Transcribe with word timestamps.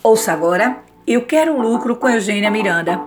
Ouça 0.00 0.32
agora 0.32 0.78
Eu 1.04 1.26
Quero 1.26 1.60
Lucro 1.60 1.96
com 1.96 2.08
Eugênia 2.08 2.50
Miranda, 2.50 3.00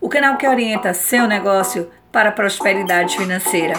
o 0.00 0.08
canal 0.08 0.36
que 0.36 0.46
orienta 0.46 0.92
seu 0.92 1.26
negócio 1.28 1.88
para 2.10 2.30
a 2.30 2.32
prosperidade 2.32 3.16
financeira. 3.16 3.74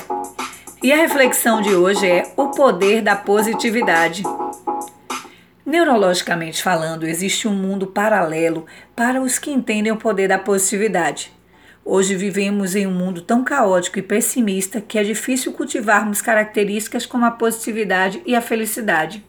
E 0.81 0.93
a 0.93 0.95
reflexão 0.95 1.61
de 1.61 1.75
hoje 1.75 2.07
é 2.07 2.31
o 2.37 2.47
poder 2.47 3.01
da 3.01 3.15
positividade. 3.15 4.23
Neurologicamente 5.65 6.63
falando, 6.63 7.05
existe 7.05 7.47
um 7.47 7.53
mundo 7.53 7.87
paralelo 7.87 8.65
para 8.95 9.21
os 9.21 9.37
que 9.37 9.51
entendem 9.51 9.91
o 9.91 9.97
poder 9.97 10.27
da 10.27 10.37
positividade. 10.37 11.31
Hoje 11.83 12.15
vivemos 12.15 12.75
em 12.75 12.85
um 12.85 12.91
mundo 12.91 13.21
tão 13.21 13.43
caótico 13.43 13.97
e 13.97 14.01
pessimista 14.01 14.81
que 14.81 14.99
é 14.99 15.03
difícil 15.03 15.53
cultivarmos 15.53 16.21
características 16.21 17.05
como 17.05 17.25
a 17.25 17.31
positividade 17.31 18.21
e 18.25 18.35
a 18.35 18.41
felicidade. 18.41 19.23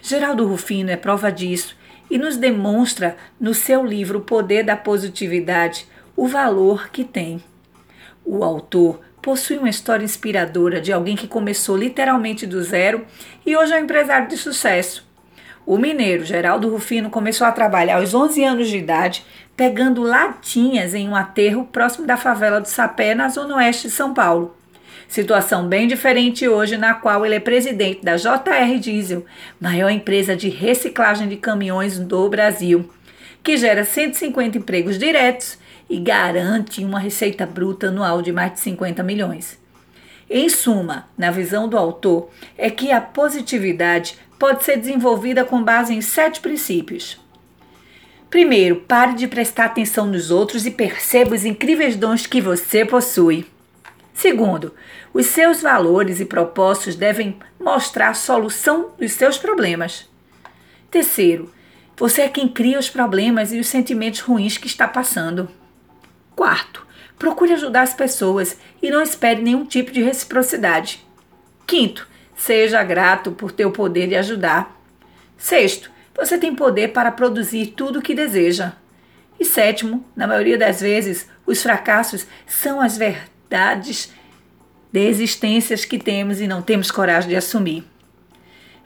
Geraldo 0.00 0.46
Rufino 0.46 0.90
é 0.90 0.96
prova 0.96 1.30
disso 1.32 1.75
e 2.10 2.18
nos 2.18 2.36
demonstra 2.36 3.16
no 3.38 3.54
seu 3.54 3.84
livro 3.84 4.18
O 4.18 4.22
Poder 4.22 4.64
da 4.64 4.76
Positividade 4.76 5.86
o 6.16 6.26
valor 6.26 6.88
que 6.90 7.04
tem. 7.04 7.42
O 8.24 8.42
autor 8.42 9.00
possui 9.20 9.58
uma 9.58 9.68
história 9.68 10.04
inspiradora 10.04 10.80
de 10.80 10.92
alguém 10.92 11.14
que 11.14 11.28
começou 11.28 11.76
literalmente 11.76 12.46
do 12.46 12.62
zero 12.62 13.04
e 13.44 13.56
hoje 13.56 13.72
é 13.72 13.76
um 13.76 13.84
empresário 13.84 14.28
de 14.28 14.36
sucesso. 14.36 15.06
O 15.66 15.76
mineiro 15.76 16.24
Geraldo 16.24 16.70
Rufino 16.70 17.10
começou 17.10 17.44
a 17.46 17.52
trabalhar 17.52 17.96
aos 17.96 18.14
11 18.14 18.44
anos 18.44 18.68
de 18.68 18.78
idade, 18.78 19.26
pegando 19.56 20.02
latinhas 20.02 20.94
em 20.94 21.08
um 21.08 21.16
aterro 21.16 21.64
próximo 21.64 22.06
da 22.06 22.16
favela 22.16 22.60
do 22.60 22.68
Sapé, 22.68 23.16
na 23.16 23.28
zona 23.28 23.56
oeste 23.56 23.88
de 23.88 23.94
São 23.94 24.14
Paulo. 24.14 24.56
Situação 25.08 25.68
bem 25.68 25.86
diferente 25.86 26.48
hoje, 26.48 26.76
na 26.76 26.94
qual 26.94 27.24
ele 27.24 27.36
é 27.36 27.40
presidente 27.40 28.04
da 28.04 28.16
JR 28.16 28.78
Diesel, 28.80 29.24
maior 29.60 29.90
empresa 29.90 30.34
de 30.34 30.48
reciclagem 30.48 31.28
de 31.28 31.36
caminhões 31.36 31.98
do 31.98 32.28
Brasil, 32.28 32.90
que 33.42 33.56
gera 33.56 33.84
150 33.84 34.58
empregos 34.58 34.98
diretos 34.98 35.58
e 35.88 35.98
garante 35.98 36.84
uma 36.84 36.98
receita 36.98 37.46
bruta 37.46 37.88
anual 37.88 38.20
de 38.20 38.32
mais 38.32 38.54
de 38.54 38.60
50 38.60 39.02
milhões. 39.02 39.58
Em 40.28 40.48
suma, 40.48 41.06
na 41.16 41.30
visão 41.30 41.68
do 41.68 41.78
autor, 41.78 42.30
é 42.58 42.68
que 42.68 42.90
a 42.90 43.00
positividade 43.00 44.18
pode 44.38 44.64
ser 44.64 44.76
desenvolvida 44.76 45.44
com 45.44 45.62
base 45.62 45.94
em 45.94 46.00
sete 46.00 46.40
princípios. 46.40 47.18
Primeiro, 48.28 48.76
pare 48.76 49.14
de 49.14 49.28
prestar 49.28 49.66
atenção 49.66 50.06
nos 50.06 50.32
outros 50.32 50.66
e 50.66 50.70
perceba 50.70 51.34
os 51.34 51.44
incríveis 51.44 51.94
dons 51.96 52.26
que 52.26 52.40
você 52.40 52.84
possui. 52.84 53.46
Segundo, 54.16 54.72
os 55.12 55.26
seus 55.26 55.60
valores 55.60 56.20
e 56.20 56.24
propósitos 56.24 56.96
devem 56.96 57.38
mostrar 57.60 58.08
a 58.08 58.14
solução 58.14 58.92
dos 58.98 59.12
seus 59.12 59.36
problemas. 59.36 60.08
Terceiro, 60.90 61.52
você 61.98 62.22
é 62.22 62.28
quem 62.30 62.48
cria 62.48 62.78
os 62.78 62.88
problemas 62.88 63.52
e 63.52 63.60
os 63.60 63.66
sentimentos 63.66 64.20
ruins 64.20 64.56
que 64.56 64.66
está 64.66 64.88
passando. 64.88 65.50
Quarto, 66.34 66.86
procure 67.18 67.52
ajudar 67.52 67.82
as 67.82 67.92
pessoas 67.92 68.56
e 68.80 68.90
não 68.90 69.02
espere 69.02 69.42
nenhum 69.42 69.66
tipo 69.66 69.92
de 69.92 70.02
reciprocidade. 70.02 71.06
Quinto, 71.66 72.08
Seja 72.34 72.82
grato 72.82 73.32
por 73.32 73.50
ter 73.50 73.64
o 73.64 73.70
poder 73.70 74.08
de 74.08 74.14
ajudar. 74.14 74.78
Sexto, 75.38 75.90
você 76.14 76.36
tem 76.36 76.54
poder 76.54 76.88
para 76.88 77.10
produzir 77.10 77.68
tudo 77.68 77.98
o 77.98 78.02
que 78.02 78.14
deseja. 78.14 78.72
E 79.40 79.44
sétimo, 79.44 80.04
na 80.14 80.26
maioria 80.26 80.58
das 80.58 80.82
vezes, 80.82 81.26
os 81.46 81.62
fracassos 81.62 82.26
são 82.46 82.78
as 82.78 82.98
verdades 82.98 83.35
desistências 84.92 85.84
que 85.84 85.98
temos 85.98 86.40
e 86.40 86.46
não 86.46 86.62
temos 86.62 86.90
coragem 86.90 87.30
de 87.30 87.36
assumir. 87.36 87.84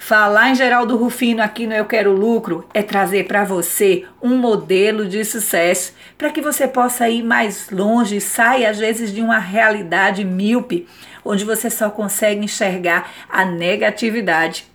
Falar 0.03 0.49
em 0.51 0.55
Geraldo 0.55 0.97
Rufino 0.97 1.43
aqui 1.43 1.67
no 1.67 1.75
Eu 1.75 1.85
Quero 1.85 2.11
Lucro 2.13 2.67
é 2.73 2.83
trazer 2.83 3.27
para 3.29 3.45
você 3.45 4.07
um 4.23 4.39
modelo 4.39 5.07
de 5.07 5.23
sucesso 5.27 5.93
para 6.17 6.31
que 6.31 6.41
você 6.41 6.67
possa 6.67 7.07
ir 7.09 7.23
mais 7.23 7.69
longe 7.71 8.17
e 8.17 8.21
saia 8.21 8.71
às 8.71 8.79
vezes 8.79 9.13
de 9.13 9.21
uma 9.21 9.39
realidade 9.39 10.25
míope, 10.25 10.89
onde 11.23 11.45
você 11.45 11.69
só 11.69 11.91
consegue 11.91 12.43
enxergar 12.43 13.11
a 13.29 13.45
negatividade. 13.45 14.70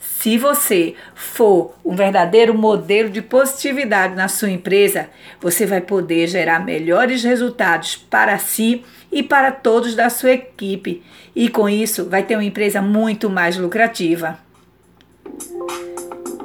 Se 0.00 0.38
você 0.38 0.94
for 1.14 1.74
um 1.84 1.94
verdadeiro 1.94 2.54
modelo 2.54 3.10
de 3.10 3.20
positividade 3.20 4.14
na 4.14 4.28
sua 4.28 4.50
empresa, 4.50 5.10
você 5.38 5.66
vai 5.66 5.82
poder 5.82 6.26
gerar 6.26 6.64
melhores 6.64 7.22
resultados 7.22 7.96
para 7.96 8.38
si 8.38 8.82
e 9.12 9.22
para 9.22 9.52
todos 9.52 9.94
da 9.94 10.08
sua 10.08 10.32
equipe, 10.32 11.02
e 11.36 11.48
com 11.50 11.68
isso 11.68 12.08
vai 12.08 12.22
ter 12.22 12.34
uma 12.34 12.44
empresa 12.44 12.80
muito 12.80 13.28
mais 13.28 13.58
lucrativa. 13.58 14.38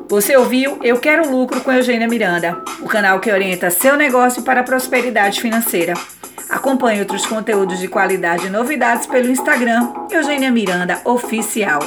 Você 0.10 0.36
ouviu 0.36 0.78
Eu 0.84 1.00
Quero 1.00 1.32
Lucro 1.32 1.62
com 1.62 1.72
Eugênia 1.72 2.08
Miranda, 2.08 2.62
o 2.82 2.88
canal 2.88 3.20
que 3.20 3.32
orienta 3.32 3.70
seu 3.70 3.96
negócio 3.96 4.44
para 4.44 4.62
a 4.62 4.64
prosperidade 4.64 5.42
financeira. 5.42 5.94
Acompanhe 6.50 7.00
outros 7.00 7.26
conteúdos 7.26 7.80
de 7.80 7.88
qualidade 7.88 8.48
e 8.48 8.50
novidades 8.50 9.08
pelo 9.08 9.30
Instagram 9.30 9.92
Eugênia 10.12 10.52
Miranda 10.52 11.02
Oficial. 11.06 11.80